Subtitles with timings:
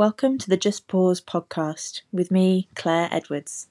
[0.00, 3.68] Welcome to the Just Pause podcast with me, Claire Edwards.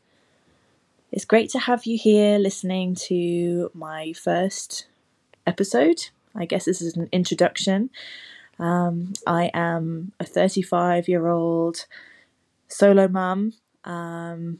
[1.12, 4.86] It's great to have you here listening to my first
[5.48, 6.10] episode.
[6.36, 7.90] I guess this is an introduction.
[8.60, 11.88] Um, I am a 35 year old
[12.68, 14.60] solo mum, um,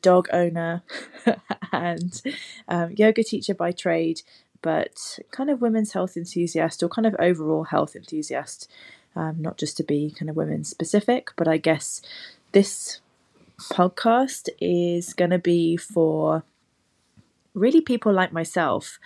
[0.00, 0.82] dog owner,
[1.72, 2.22] and
[2.68, 4.22] um, yoga teacher by trade,
[4.62, 8.66] but kind of women's health enthusiast or kind of overall health enthusiast
[9.18, 12.00] um, not just to be kind of women specific, but I guess
[12.52, 13.00] this
[13.58, 16.44] podcast is going to be for
[17.52, 19.00] really people like myself.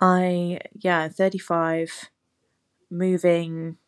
[0.00, 2.08] I, yeah, 35,
[2.88, 3.78] moving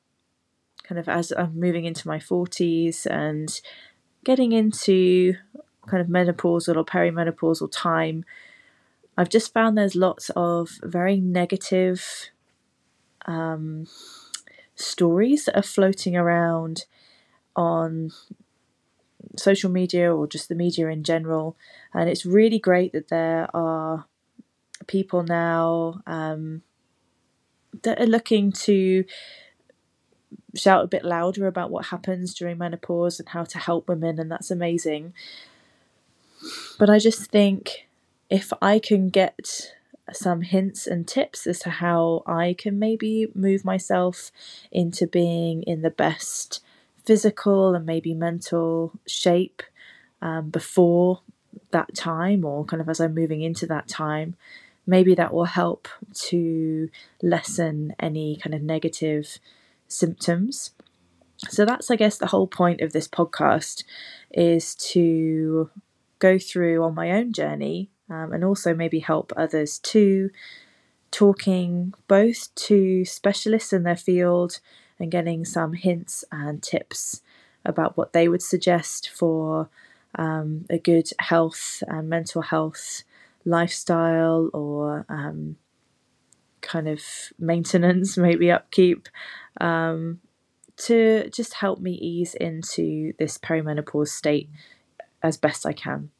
[0.83, 3.61] kind of as I'm moving into my 40s and
[4.25, 5.34] getting into
[5.86, 8.25] kind of menopausal or perimenopausal time.
[9.16, 12.30] I've just found there's lots of very negative
[13.27, 13.86] um,
[14.79, 16.87] stories that are floating around
[17.57, 18.11] on
[19.37, 21.57] social media or just the media in general.
[21.93, 24.07] And it's really great that there are
[24.87, 26.62] people now um,
[27.83, 29.05] that are looking to
[30.55, 34.31] shout a bit louder about what happens during menopause and how to help women, and
[34.31, 35.13] that's amazing.
[36.79, 37.89] But I just think
[38.31, 39.75] if I can get
[40.17, 44.31] some hints and tips as to how I can maybe move myself
[44.70, 46.62] into being in the best
[47.05, 49.62] physical and maybe mental shape
[50.20, 51.20] um, before
[51.70, 54.36] that time, or kind of as I'm moving into that time.
[54.86, 55.89] Maybe that will help
[56.29, 56.89] to
[57.23, 59.39] lessen any kind of negative
[59.86, 60.70] symptoms.
[61.48, 63.84] So that's, I guess, the whole point of this podcast
[64.33, 65.70] is to
[66.19, 70.31] go through on my own journey um, and also maybe help others too.
[71.11, 74.61] Talking both to specialists in their field
[74.98, 77.23] and getting some hints and tips
[77.64, 79.69] about what they would suggest for
[80.14, 83.02] um, a good health and mental health
[83.45, 85.57] lifestyle or um,
[86.61, 87.02] kind of
[87.39, 89.08] maintenance, maybe upkeep,
[89.61, 90.20] um,
[90.77, 94.48] to just help me ease into this perimenopause state
[95.23, 96.11] as best I can.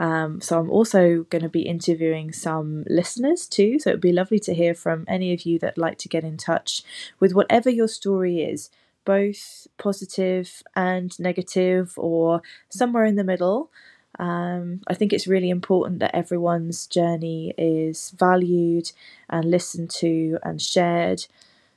[0.00, 3.78] Um, so I'm also going to be interviewing some listeners too.
[3.78, 6.38] So it'd be lovely to hear from any of you that like to get in
[6.38, 6.82] touch
[7.20, 8.70] with whatever your story is,
[9.04, 12.40] both positive and negative, or
[12.70, 13.70] somewhere in the middle.
[14.18, 18.92] Um, I think it's really important that everyone's journey is valued
[19.28, 21.26] and listened to and shared.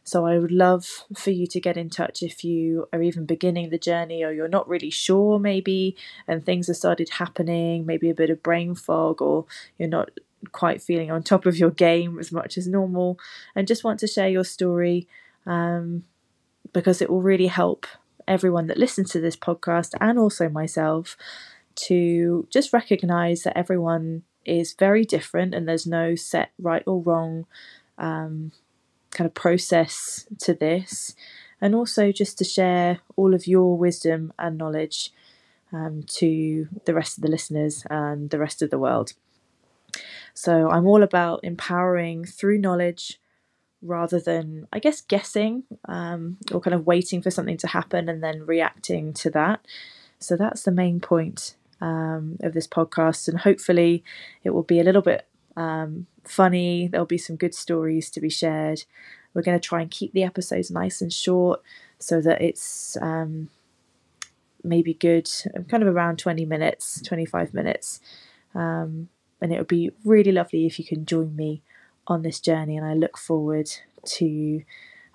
[0.04, 3.70] So I would love for you to get in touch if you are even beginning
[3.70, 5.96] the journey or you're not really sure, maybe,
[6.28, 9.46] and things have started happening, maybe a bit of brain fog, or
[9.78, 10.12] you're not
[10.52, 13.18] quite feeling on top of your game as much as normal,
[13.56, 15.08] and just want to share your story
[15.46, 16.04] um,
[16.74, 17.88] because it will really help
[18.28, 21.18] everyone that listens to this podcast and also myself
[21.76, 27.46] to just recognize that everyone is very different and there's no set right or wrong
[27.98, 28.52] um,
[29.14, 31.16] kind of process to this,
[31.62, 35.12] and also just to share all of your wisdom and knowledge
[35.72, 39.14] um, to the rest of the listeners and the rest of the world.
[40.34, 43.20] So I'm all about empowering through knowledge
[43.82, 48.24] rather than, I guess, guessing um, or kind of waiting for something to happen and
[48.24, 49.66] then reacting to that.
[50.20, 54.04] So that's the main point um, of this podcast, and hopefully
[54.44, 56.88] it will be a little bit um, funny.
[56.88, 58.84] There'll be some good stories to be shared.
[59.34, 61.62] We're going to try and keep the episodes nice and short
[62.00, 63.50] so that it's um,
[64.64, 65.30] maybe good,
[65.70, 68.00] kind of around 20 minutes, 25 minutes.
[68.54, 69.10] Um,
[69.42, 71.62] and it would be really lovely if you can join me
[72.08, 72.78] on this journey.
[72.78, 73.70] And I look forward
[74.06, 74.64] to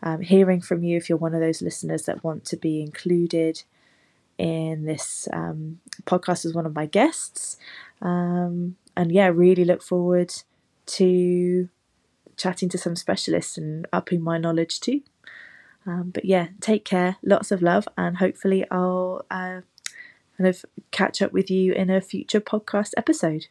[0.03, 3.63] um, hearing from you if you're one of those listeners that want to be included
[4.37, 7.57] in this um, podcast as one of my guests.
[8.01, 10.35] Um, and yeah, really look forward
[10.87, 11.69] to
[12.37, 15.03] chatting to some specialists and upping my knowledge too.
[15.87, 19.63] Um, but yeah, take care, lots of love, and hopefully I'll uh,
[20.37, 23.47] kind of catch up with you in a future podcast episode.